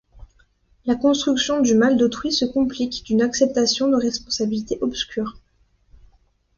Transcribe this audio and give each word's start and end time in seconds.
La 0.87 0.95
construction 0.95 1.61
du 1.61 1.75
mal 1.75 1.95
d’autrui 1.95 2.31
se 2.33 2.43
complique 2.45 3.03
d’une 3.05 3.21
acceptation 3.21 3.87
de 3.87 3.95
responsabilité 3.97 4.79
obscure. 4.81 5.37